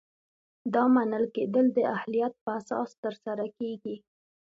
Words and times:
دا 0.73 0.83
منل 0.95 1.23
کیدل 1.35 1.65
د 1.73 1.79
اهلیت 1.95 2.33
په 2.43 2.49
اساس 2.59 2.89
ترسره 3.03 3.45
کیږي. 3.57 3.95